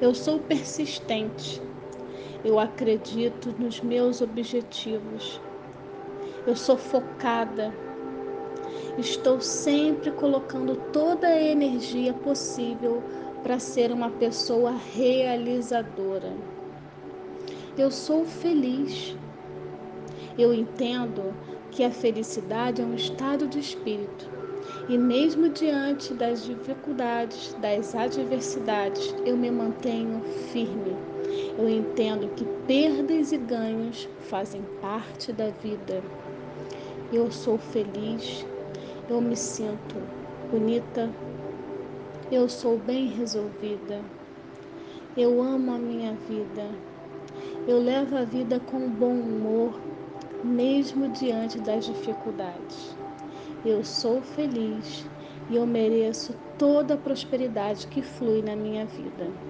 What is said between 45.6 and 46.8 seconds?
a minha vida,